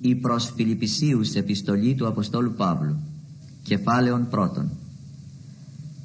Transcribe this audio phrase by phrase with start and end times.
[0.00, 2.96] η προς Φιλιππισίους επιστολή του Αποστόλου Παύλου.
[3.62, 4.70] Κεφάλαιον πρώτον.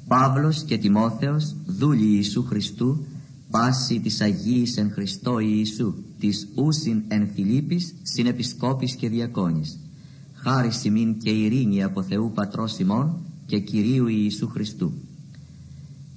[0.08, 3.04] Παύλος και Τιμόθεος δούλοι Ιησού Χριστού
[3.50, 9.78] πάση της Αγίης εν Χριστώ Ιησού της ούσιν εν Φιλίππης συνεπισκόπης και διακόνης.
[10.34, 13.16] Χάρη σημείν και ειρήνη από Θεού Πατρός ημών
[13.46, 14.92] και Κυρίου Ιησού Χριστού.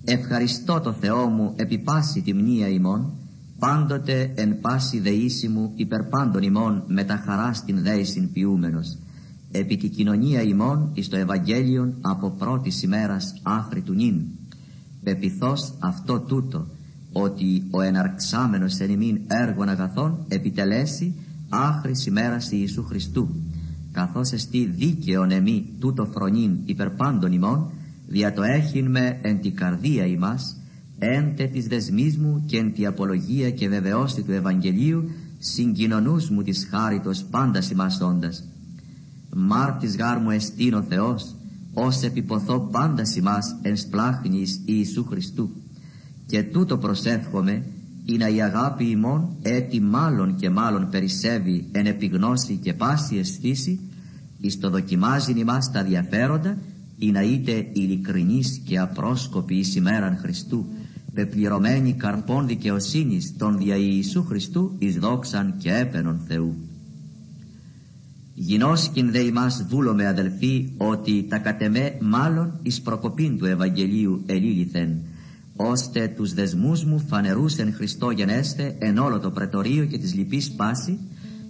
[0.04, 3.12] Ευχαριστώ το Θεό μου επί πάση τη μνήα ημών
[3.60, 8.98] πάντοτε εν πάση δεήσιμου υπερπάντων ημών με τα χαρά στην δέησιν ποιούμενος.
[9.52, 14.22] Επί τη κοινωνία ημών εις το Ευαγγέλιον από πρώτης ημέρας άχρη του νυν.
[15.04, 16.68] Πεπιθώς αυτό τούτο
[17.12, 21.16] ότι ο εναρξάμενος εν ημίν έργων αγαθών επιτελέσει
[21.50, 23.30] άχρη ημέρας Ιησού Χριστού
[23.92, 27.70] καθώς εστί δίκαιον εμεί τούτο φρονήν υπερπάντων ημών
[28.08, 30.56] δια το έχειν με εν τη καρδία ημάς
[31.00, 36.68] έντε της δεσμής μου και εν τη απολογία και βεβαιώστη του Ευαγγελίου συγκοινωνούς μου της
[36.72, 38.44] χάριτος πάντα ημάς όντας.
[39.36, 41.36] Μάρτης γάρ μου εστίν ο Θεός,
[41.74, 45.50] ως επιποθώ πάντα ημάς εν σπλάχνης Ιησού Χριστού.
[46.26, 47.64] Και τούτο προσεύχομαι,
[48.06, 53.80] είναι η αγάπη ημών έτη μάλλον και μάλλον περισσεύει εν επιγνώση και πάση αισθήση,
[54.40, 56.58] εις το δοκιμάζειν ημάς τα διαφέροντα,
[56.98, 60.66] ή να είτε ειλικρινής και απρόσκοπη εις ημέραν Χριστού,
[61.18, 66.56] πεπληρωμένη καρπών δικαιοσύνης των δια Ιησού Χριστού εις δόξαν και έπαινον Θεού.
[68.34, 74.98] Γινώσκην δε ημάς βούλομε αδελφοί ότι τα κατεμέ μάλλον εις προκοπήν του Ευαγγελίου ελίληθεν
[75.56, 81.00] ώστε τους δεσμούς μου φανερούσεν Χριστό γενέστε εν όλο το πρετορείο και της λυπής πάση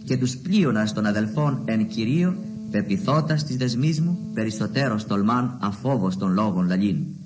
[0.04, 2.36] και τους πλείωνας των αδελφών εν Κυρίω
[2.72, 7.17] πεπιθώτας της δεσμής μου περισσότερος τολμάν αφόβος των λόγων λαλήν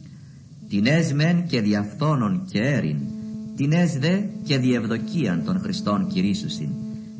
[0.72, 2.98] τινές μεν και διαφθόνων και έρην,
[3.56, 6.70] τινές δε και διευδοκίαν των Χριστών κηρύσουσιν,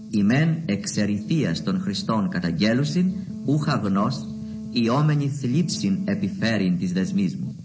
[0.10, 3.12] ημέν εξαιρηθίας των Χριστών καταγγέλουσιν,
[3.46, 4.26] ούχα γνώς,
[4.72, 7.56] η όμενη θλίψην επιφέρειν της δεσμής μου.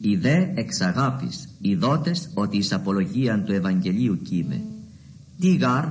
[0.00, 4.60] Οι δε εξ αγάπης, οι δότες ότι εις απολογίαν του Ευαγγελίου κείμε.
[5.40, 5.84] Τι γάρ,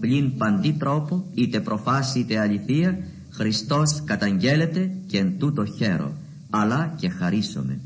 [0.00, 2.98] πλην παντή τρόπο, είτε προφάση είτε αληθεία,
[3.30, 6.12] Χριστός καταγγέλλεται και εν τούτο χαίρο,
[6.50, 7.80] αλλά και χαρίσομαι.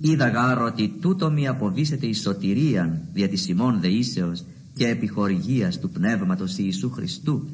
[0.00, 4.44] Είδα γάρ ότι τούτο μη αποβήσεται η σωτηρίαν δια της ημών δεήσεως
[4.74, 7.48] και επιχορηγίας του Πνεύματος Ιησού Χριστού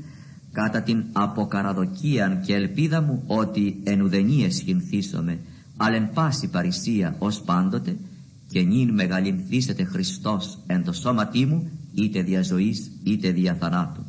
[0.53, 5.39] κατά την αποκαραδοκίαν και ελπίδα μου ότι εν ουδενή εσχυνθήσομαι
[5.77, 7.97] αλλά εν πάση παρησία ως πάντοτε
[8.49, 14.05] και νυν μεγαλυνθήσετε Χριστός εν το σώματί μου είτε δια ζωής είτε δια θανάτου.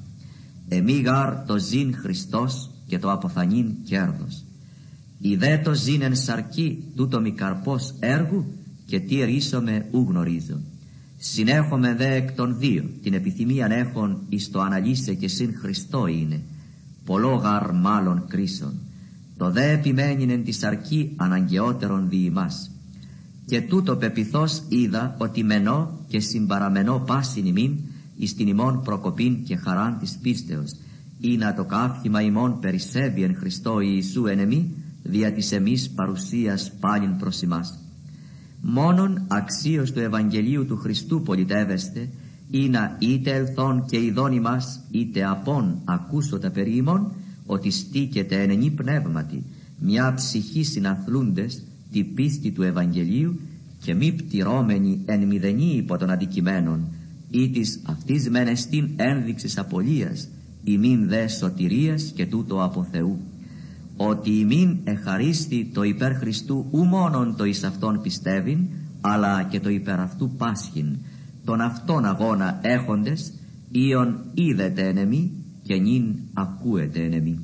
[0.68, 4.47] Εμεί γάρ το ζήν Χριστός και το αποθανήν κέρδος
[5.20, 8.46] Ιδέ το ζήνεν σαρκή τούτο μη καρπός έργου
[8.86, 10.60] και τι ερίσομαι ου γνωρίζω.
[11.18, 16.42] Συνέχομαι δε εκ των δύο την επιθυμίαν έχων εις το αναλύσε και συν Χριστό είναι.
[17.06, 18.74] Πολλό γαρ μάλλον κρίσον.
[19.38, 22.72] Το δε επιμένειν εν τη σαρκή αναγκαιότερον δι' ημάς.
[23.46, 27.78] Και τούτο πεπιθώς είδα ότι μενώ και συμπαραμενώ πάσιν ημίν
[28.18, 30.76] εις την ημών προκοπήν και χαράν της πίστεως
[31.20, 34.74] ή να το κάφημα ημών περισσεύει εν Χριστώ Ιησού εν εμή,
[35.10, 37.80] δια της εμείς παρουσίας πάλιν προς ημάς.
[38.62, 42.10] Μόνον αξίως του Ευαγγελίου του Χριστού πολιτεύεστε,
[42.52, 47.12] ή να είτε ελθόν και ειδών ημάς, είτε απόν ακούσω τα περί ημών,
[47.46, 49.44] ότι στήκεται ενενή πνεύματι,
[49.80, 53.40] μια ψυχή συναθλούντες, τη πίστη του Ευαγγελίου
[53.84, 56.88] και μη πτυρώμενοι εν μηδενή υπό των αντικειμένων,
[57.30, 60.28] ή της αυτής μεν εστίν ένδειξης απολίας,
[60.64, 63.20] ή μην δε σωτηρίας και τούτο από Θεού
[63.98, 68.68] ότι ημίν εχαρίστη το υπέρ Χριστού ου μόνον το εις αυτόν πιστεύειν
[69.02, 70.98] αλλά και το υπέρ αυτού πάσχην
[71.46, 73.34] τον αυτόν αγώνα έχοντες
[73.72, 75.32] ήον είδετε εν εμεί
[75.64, 77.40] και νυν ακούετε εν εμεί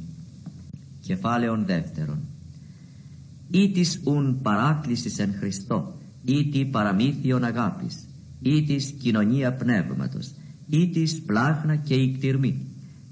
[1.01, 2.19] κεφάλαιον δεύτερον.
[3.51, 8.05] Ήτις ουν παράκλησης εν Χριστώ ήτι παραμύθιον αγάπης
[8.41, 10.31] ήτις κοινωνία πνεύματος
[10.69, 12.65] ήτις πλάχνα και ικτυρμή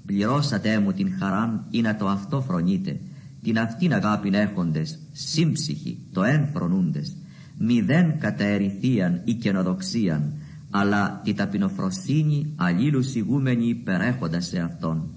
[0.06, 3.00] πληρώσατε μου την χαράν ή να το αυτό φρονείτε
[3.42, 7.16] την αυτήν αγάπην έχοντες, σύμψυχοι, το εν φρονούντες,
[7.58, 10.32] μηδέν καταερηθίαν ή καινοδοξίαν,
[10.70, 15.08] αλλά τη ταπεινοφροσύνη αλλήλου σιγούμενη υπερέχοντας σε αυτόν.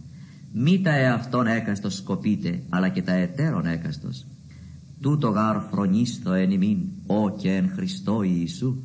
[0.53, 4.25] Μη τα εαυτόν έκαστος σκοπείτε, αλλά και τα ετέρων έκαστος.
[5.01, 6.77] Τούτο γάρ φρονίστο εν ημίν,
[7.07, 8.75] ο και εν Χριστώ Ιησού,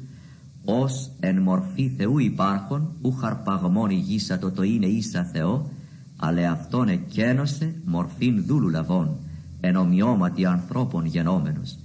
[0.65, 5.71] ως εν μορφή Θεού υπάρχον, ου χαρπαγμόν ηγήσατο το είναι ίσα Θεό,
[6.17, 9.17] αλλά αυτόν εκένωσε μορφήν δούλου λαβών,
[9.61, 11.79] εν ομοιώματι ανθρώπων γενόμενος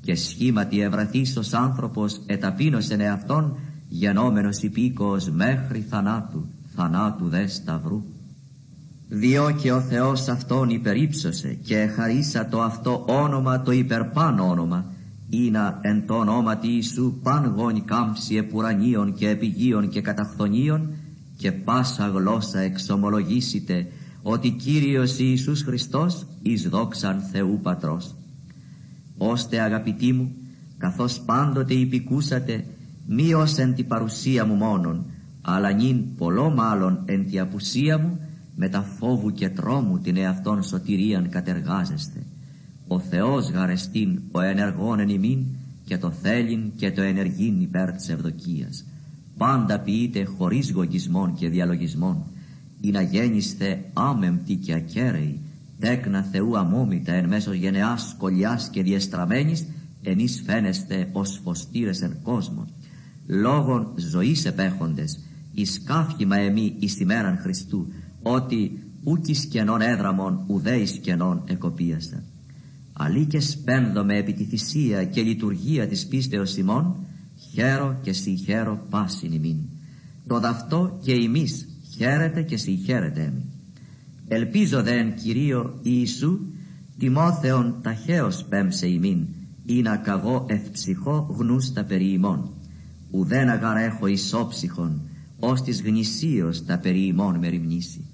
[0.00, 3.56] και σχήματι ευραθής άνθρωπος εταπείνωσεν εαυτόν
[3.88, 6.46] γενόμενος υπήκοος μέχρι θανάτου,
[6.76, 8.02] θανάτου δε σταυρού.
[9.08, 14.84] διό και ο Θεός αυτόν υπερήψωσε και χαρίσα το αυτό όνομα το υπερπάνω όνομα
[15.50, 20.90] να εν το ονόματι Ιησού παν γόνι κάμψη επουρανίων και επιγείων και καταχθονίων
[21.36, 23.86] και πάσα γλώσσα εξομολογήσετε
[24.22, 28.14] ότι Κύριος Ιησούς Χριστός εις δόξαν Θεού Πατρός.
[29.16, 30.32] Ώστε αγαπητοί μου,
[30.78, 32.64] καθώς πάντοτε υπηκούσατε,
[33.06, 35.04] μη ως εν τη παρουσία μου μόνον,
[35.40, 38.18] αλλά νυν πολλό μάλλον εν τη απουσία μου,
[38.56, 42.22] με τα φόβου και τρόμου την εαυτόν σωτηρίαν κατεργάζεστε.
[42.86, 45.44] Ο Θεός γαρεστήν ο ενεργών εν ημίν
[45.84, 48.84] και το θέλειν και το ενεργήν υπέρ της ευδοκίας.
[49.36, 52.24] Πάντα ποιείτε χωρίς γογισμών και διαλογισμών,
[52.84, 55.40] ή να γέννηστε άμεμπτοι και ακέραιοι,
[55.78, 59.66] τέκνα Θεού αμόμητα εν μέσω γενεάς σκολιάς και διεστραμμένης,
[60.02, 62.66] ενείς φαίνεστε ως φωστήρες εν κόσμο.
[63.26, 65.18] Λόγων ζωής επέχοντες,
[65.52, 67.92] εις κάφημα εμεί εις τη μέραν Χριστού,
[68.22, 72.22] ότι ούκ κενών έδραμων ουδέ εις κενών εκοπίασαν.
[72.92, 76.96] Αλλή και σπένδω με επί τη θυσία και λειτουργία της πίστεως ημών,
[77.52, 79.56] χαίρο και συγχαίρω πάσιν ημίν.
[80.26, 83.44] Το δαυτό και ημείς χαίρετε και συγχαίρετε εμείς.
[84.28, 86.38] Ελπίζω δεν Κυρίω Ιησού
[86.98, 89.26] Τιμόθεον ταχαίως πέμψε ημίν
[89.66, 92.50] ή να καγώ ευψυχώ γνούστα περί ημών.
[93.10, 95.00] Ουδέν αγαρ έχω ισόψυχον
[95.38, 98.04] ως της γνησίως τα περί ημών με ρημνήσει.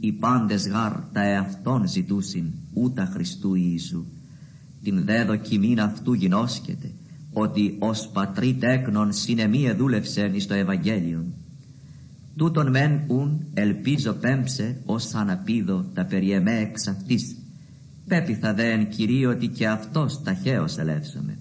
[0.00, 4.04] Οι πάντες γαρ τα εαυτόν ζητούσιν ούτα Χριστού Ιησού.
[4.82, 6.90] Την δε δοκιμήν αυτού γινώσκεται
[7.32, 11.34] ότι ως πατρί τέκνον συνεμίε δούλευσεν εις το Ευαγγέλιον
[12.38, 17.36] Τούτον μεν ουν ελπίζω πέμψε ως αναπίδω τα περί εμέ εξ αυτής.
[18.06, 21.38] Πέπιθα δε εν κυρίω ότι και αυτός ταχαίως ελεύσομαι.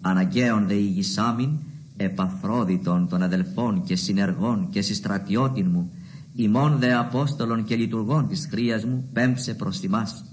[0.00, 1.50] Αναγκαίων δε ηγισάμιν
[1.96, 5.90] επαφρόδιτον των αδελφών και συνεργών και συστρατιώτην μου
[6.34, 10.24] ημών δε Απόστολων και λειτουργών της χρίας μου πέμψε προς ημάς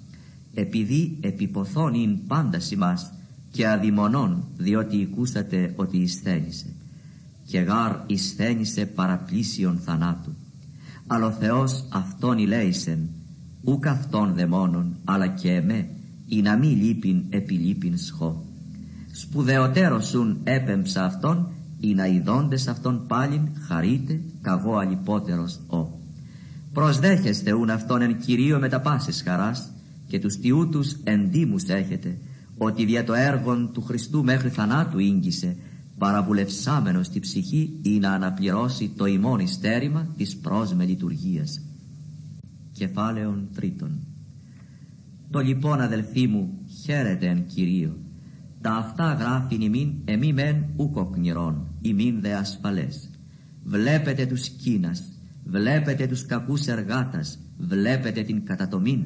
[0.53, 3.13] επειδή επιποθών ειν πάντα ημάς
[3.51, 6.73] και αδειμονών διότι οικούσατε ότι εισθένησε
[7.45, 10.35] και γάρ εισθένησε παραπλήσιον θανάτου.
[11.07, 13.09] Αλλά ο Θεός αυτόν ηλέησεν,
[13.63, 15.89] ούκ αυτόν δε μόνον, αλλά και εμέ,
[16.27, 18.45] ή να μη λείπειν επιλείπειν σχό.
[19.11, 21.47] Σπουδαιοτέρος σουν έπεμψα αυτόν,
[21.79, 25.87] ή να ειδώντες αυτόν πάλιν χαρείτε, καγώ αλυπότερος ο.
[26.73, 29.71] Προσδέχεστε ούν αυτόν εν κυρίω με τα πάσης χαράς,
[30.07, 32.17] και τους τιούτους εντύμους έχετε,
[32.57, 35.55] ότι δια το έργον του Χριστού μέχρι θανάτου ίγγισε,
[35.97, 41.61] παραβουλευσάμενος τη ψυχή ή να αναπληρώσει το ημών ιστέρημα της πρόσμε λειτουργίας.
[42.71, 43.99] Κεφάλαιον τρίτον.
[45.29, 46.49] Το λοιπόν αδελφοί μου
[46.83, 47.97] χαίρετε εν Κυρίω.
[48.61, 53.09] Τα αυτά γράφει ημίν εμεί μεν ουκοκνηρών, ημίν δε ασφαλές.
[53.63, 55.03] Βλέπετε τους κίνας,
[55.43, 59.05] βλέπετε τους κακούς εργάτας, βλέπετε την κατατομήν.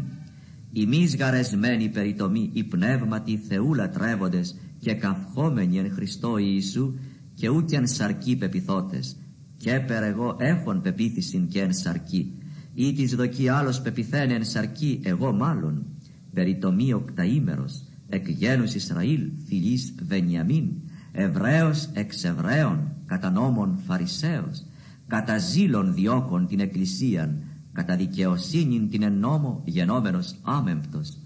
[0.72, 6.94] Ημείς γαρεσμένοι περιτομή, οι πνεύματι Θεού λατρεύοντες, και καυχόμενοι εν Χριστώ Ιησού
[7.34, 9.16] και ούκ εν σαρκή πεπιθώτες.
[9.58, 12.38] Και έπερ εγώ έχων πεποίθησιν και εν σαρκή
[12.74, 15.86] ή της δοκί άλλος πεπιθέν εν σαρκή εγώ μάλλον
[16.34, 20.72] περί το μη οκταήμερος εκ γένους Ισραήλ φιλής Βενιαμίν
[21.12, 24.66] Εβραίος εξ Εβραίων κατά νόμων Φαρισαίος
[25.08, 31.18] κατά ζήλων διώκων την Εκκλησίαν κατά δικαιοσύνην την εν νόμο γενόμενος άμεμπτος.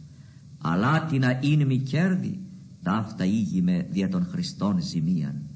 [0.61, 2.39] Αλλά την αΐν μη κέρδη
[2.83, 5.49] ταύτα ήγημε δια των Χριστών ζημίαν.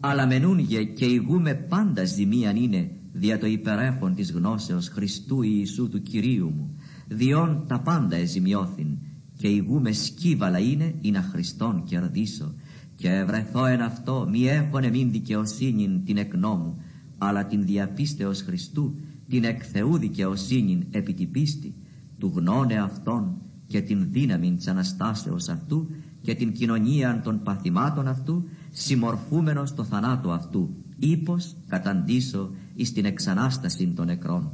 [0.00, 6.02] Αλλά μενούνγε και ηγούμε πάντα ζημίαν είναι δια το υπερέχον της γνώσεως Χριστού Ιησού του
[6.02, 6.74] Κυρίου μου,
[7.08, 8.98] διόν τα πάντα εζημιώθην
[9.36, 12.54] και ηγούμε σκύβαλα είναι ή να Χριστόν κερδίσω
[13.00, 16.82] και ευρεθώ εν αυτό μη έχον εμήν δικαιοσύνην την εκ νόμου,
[17.18, 18.94] αλλά την διαπίστεως Χριστού,
[19.28, 21.74] την εκ Θεού δικαιοσύνην επί την πίστη,
[22.18, 25.90] του γνώνε αυτόν και την δύναμη της Αναστάσεως αυτού
[26.20, 33.86] και την κοινωνία των παθημάτων αυτού συμμορφούμενος στο θανάτο αυτού ύπος καταντήσω εις την εξανάσταση
[33.86, 34.52] των νεκρών.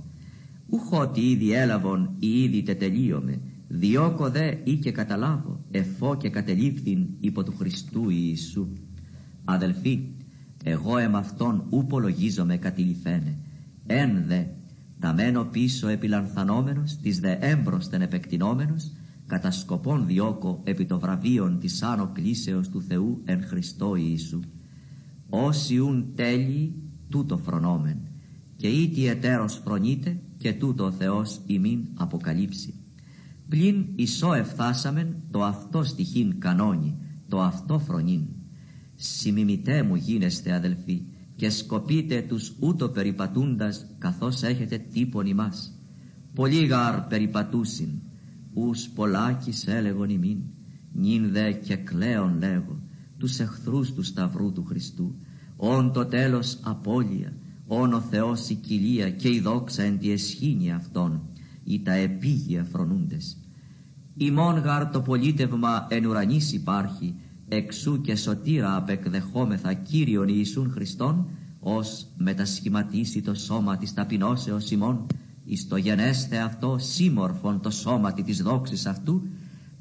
[0.66, 7.06] Ούχο ότι ήδη έλαβον ή ήδη τετελείωμε διώκω δε ή και καταλάβω εφό και κατελήφθην
[7.20, 8.68] υπό του Χριστού Ιησού.
[9.44, 10.08] Αδελφοί
[10.64, 13.38] εγώ εμ' αυτόν ούπολογίζομαι κατηληθένε
[13.86, 14.42] εν δε
[14.98, 18.92] τα μένω πίσω επιλανθανόμενος της δε έμπροσθεν επεκτηνόμενος
[19.26, 24.40] κατά σκοπόν διώκω επί το βραβείον της άνω κλίσεως του Θεού εν Χριστώ Ιησού.
[25.28, 26.74] Όσοι ούν τέλειοι
[27.08, 27.98] τούτο φρονόμεν
[28.56, 32.74] και ήτι ετέρος φρονείται και τούτο ο Θεός ημίν αποκαλύψει.
[33.48, 38.26] Πλην ισό εφθάσαμεν το αυτό στοιχήν κανόνι, το αυτό φρονήν.
[38.94, 41.02] Σημιμητέ μου γίνεστε αδελφοί
[41.36, 45.76] και σκοπείτε τους ούτω περιπατούντας καθώς έχετε τύπον ημάς
[46.36, 47.88] Πολλοί γαρ περιπατούσιν,
[48.58, 50.38] ους πολλάκις έλεγον ημίν,
[50.92, 52.80] νυν δε και κλαίον λέγω,
[53.18, 55.14] τους εχθρούς του Σταυρού του Χριστού,
[55.56, 57.32] όν το τέλος απώλεια,
[57.66, 61.22] όν ο Θεός η κοιλία και η δόξα εν τη εσχήνη αυτών,
[61.64, 63.38] ή τα επίγεια φρονούντες.
[64.16, 67.14] Ημών γαρ το πολίτευμα εν ουρανής υπάρχει,
[67.48, 71.28] εξού και σωτήρα απεκδεχόμεθα Κύριον Ιησούν Χριστόν,
[71.60, 75.06] ως μετασχηματίσει το σώμα της ταπεινώσεως ημών,
[75.46, 79.22] εις το γενέσθε αυτό σύμμορφον το σώματι της δόξης αυτού,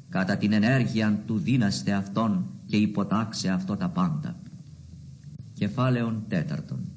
[0.08, 4.40] κατά την ενέργεια του δίναστε αυτόν και υποτάξε αυτό τα πάντα.
[5.52, 6.90] Κεφάλαιον τέταρτον.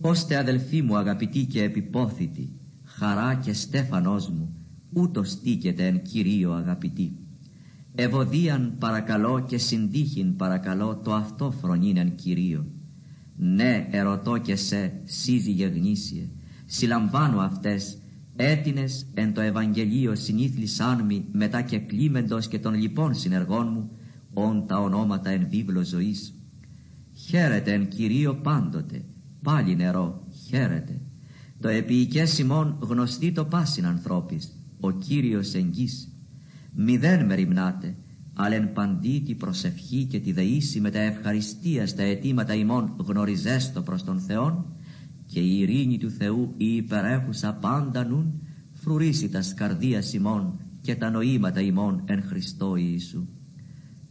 [0.00, 2.50] Ώστε αδελφοί μου αγαπητοί και επιπόθητοι,
[2.84, 4.56] χαρά και στέφανός μου,
[4.92, 7.16] ούτως στήκεται εν Κυρίω αγαπητοί.
[7.94, 12.66] Ευωδίαν παρακαλώ και συντύχην παρακαλώ το αυτό φρονήν εν Κυρίω.
[13.36, 16.28] Ναι ερωτώ και σε σύζυγε γνήσιε,
[16.70, 17.98] συλλαμβάνω αυτές
[18.36, 23.90] έτινες εν το Ευαγγελίο συνήθλισάν μη μετά και κλίμεντος και των λοιπών συνεργών μου
[24.32, 26.34] όν τα ονόματα εν βίβλο ζωής.
[27.14, 29.04] Χαίρετε εν Κυρίω πάντοτε,
[29.42, 31.00] πάλι νερό, χαίρετε.
[31.60, 36.12] Το επίοικες ημών γνωστή το πάσιν ανθρώπης, ο Κύριος εγγύς.
[36.72, 37.96] Μηδέν μεριμνάτε,
[38.34, 43.82] αλλά εν παντή τη προσευχή και τη δεήση με τα ευχαριστία στα αιτήματα ημών γνωριζέστο
[43.82, 44.77] προς τον Θεόν
[45.28, 48.40] και η ειρήνη του Θεού η υπερέχουσα πάντα νουν
[48.72, 53.26] φρουρήσει τα σκαρδία ημών και τα νοήματα ημών εν Χριστώ Ιησού.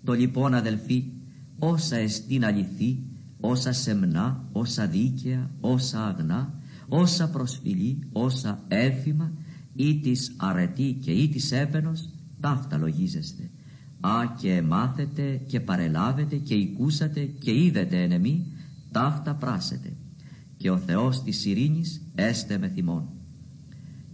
[0.04, 1.12] Το λοιπόν αδελφοί
[1.60, 3.04] όσα εστίν αληθή,
[3.40, 9.32] όσα σεμνά, όσα δίκαια, όσα αγνά, όσα προσφυλή, όσα έφημα,
[9.76, 12.10] ή της αρετή και ή της έπαινος,
[12.40, 13.50] ταύτα λογίζεστε.
[14.00, 18.46] Α και μάθετε και παρελάβετε και οικούσατε και είδετε εν εμή,
[18.92, 19.94] ταύτα πράσετε.
[20.58, 23.10] Και ο Θεός της ειρήνης έστε με θυμών.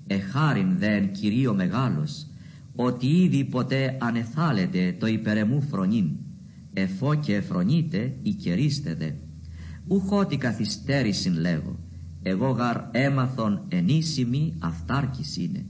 [0.08, 2.28] Εχάριν εν Κυρίο Μεγάλος,
[2.76, 6.10] ότι ήδη ποτέ ανεθάλετε το υπερεμού φρονήν,
[6.74, 9.12] εφό και εφρονείτε κερίστε δε.
[9.88, 11.80] Ουχότι καθυστέρησιν λέγω,
[12.22, 15.66] εγώ γαρ έμαθον ενίσιμη αυτάρκης είναι.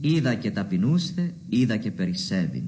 [0.00, 2.64] Είδα και ταπεινούστε, είδα και περισσεύειν.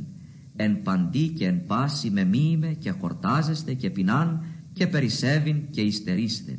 [0.56, 6.58] Εν παντή και εν πάση με μήμε και χορτάζεστε και πεινάν και περισσεύειν και υστερίστε.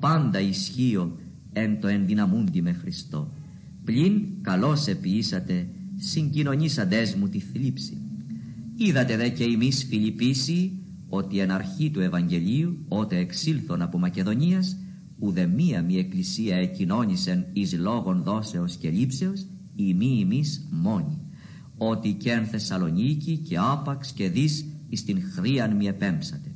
[0.00, 1.18] Πάντα ισχύω
[1.52, 3.32] εν το ενδυναμούντι με Χριστό.
[3.84, 7.96] Πλην καλώς επιήσατε, συγκοινωνήσαντες μου τη θλίψη.
[8.76, 14.76] Είδατε δε και εμείς Φιλιππίσιοι ότι εν αρχή του Ευαγγελίου, ότε εξήλθον από Μακεδονίας,
[15.18, 21.18] ουδεμία μη εκκλησία εκοινώνησεν εις λόγων δόσεως και λήψεως, η μη ημείς μόνοι,
[21.76, 26.52] ότι και εν Θεσσαλονίκη και άπαξ και δις εις την χρίαν μη επέμψατε.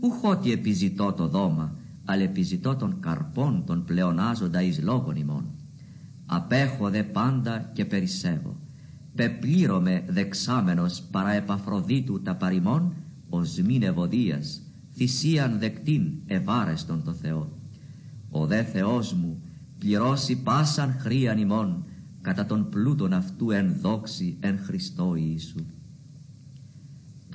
[0.00, 1.76] Ουχότι επιζητώ το δώμα,
[2.08, 5.44] αλλά επιζητώ των καρπών των πλεονάζοντα εις λόγων ημών.
[6.26, 8.56] Απέχω δε πάντα και περισσεύω.
[9.14, 12.94] Πεπλήρωμαι δεξάμενος παρά επαφροδίτου τα παρημών,
[13.28, 14.62] ως μην ευωδίας,
[14.94, 17.58] θυσίαν δεκτήν ευάρεστον το Θεό
[18.30, 19.42] ο δε Θεός μου
[19.78, 21.84] πληρώσει πάσαν χρίαν ημών
[22.20, 25.64] κατά τον πλούτον αυτού εν δόξη εν Χριστώ Ιησού.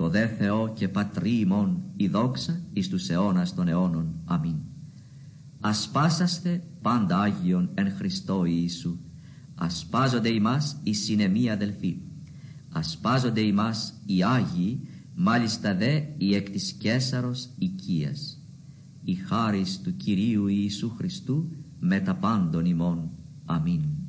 [0.04, 4.14] Το δε Θεό και Πατρί ημών η δόξα εις τους αιώνας των αιώνων.
[4.24, 4.56] Αμήν.
[5.60, 8.98] Ασπάσαστε πάντα Άγιον εν Χριστώ Ιησού.
[9.54, 11.98] Ασπάζονται ημάς οι συνεμοί αδελφοί.
[12.72, 18.42] Ασπάζονται ημάς οι Άγιοι, μάλιστα δε οι εκ της Κέσαρος οικίας
[19.04, 23.10] η χάρις του Κυρίου Ιησού Χριστού με τα πάντων ημών.
[23.44, 24.03] Αμήν.